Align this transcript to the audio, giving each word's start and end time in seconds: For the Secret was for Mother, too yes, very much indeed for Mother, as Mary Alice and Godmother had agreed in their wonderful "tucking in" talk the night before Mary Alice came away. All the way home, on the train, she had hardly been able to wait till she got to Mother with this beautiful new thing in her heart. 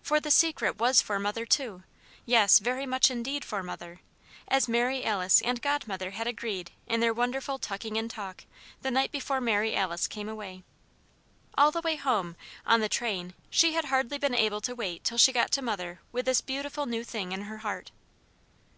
For 0.00 0.20
the 0.20 0.30
Secret 0.30 0.78
was 0.78 1.02
for 1.02 1.18
Mother, 1.18 1.44
too 1.44 1.82
yes, 2.24 2.60
very 2.60 2.86
much 2.86 3.10
indeed 3.10 3.44
for 3.44 3.62
Mother, 3.62 4.00
as 4.48 4.68
Mary 4.70 5.04
Alice 5.04 5.42
and 5.42 5.60
Godmother 5.60 6.12
had 6.12 6.26
agreed 6.26 6.70
in 6.86 7.00
their 7.00 7.12
wonderful 7.12 7.58
"tucking 7.58 7.94
in" 7.96 8.08
talk 8.08 8.44
the 8.80 8.90
night 8.90 9.12
before 9.12 9.38
Mary 9.38 9.76
Alice 9.76 10.08
came 10.08 10.30
away. 10.30 10.64
All 11.58 11.70
the 11.72 11.82
way 11.82 11.96
home, 11.96 12.36
on 12.64 12.80
the 12.80 12.88
train, 12.88 13.34
she 13.50 13.74
had 13.74 13.84
hardly 13.84 14.16
been 14.16 14.34
able 14.34 14.62
to 14.62 14.74
wait 14.74 15.04
till 15.04 15.18
she 15.18 15.30
got 15.30 15.50
to 15.52 15.60
Mother 15.60 16.00
with 16.10 16.24
this 16.24 16.40
beautiful 16.40 16.86
new 16.86 17.04
thing 17.04 17.32
in 17.32 17.42
her 17.42 17.58
heart. 17.58 17.90